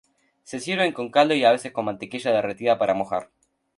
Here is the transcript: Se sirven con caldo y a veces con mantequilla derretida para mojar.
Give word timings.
Se 0.41 0.59
sirven 0.59 0.93
con 0.93 1.11
caldo 1.11 1.35
y 1.35 1.45
a 1.45 1.51
veces 1.51 1.71
con 1.71 1.85
mantequilla 1.85 2.31
derretida 2.31 2.79
para 2.79 2.95
mojar. 2.95 3.29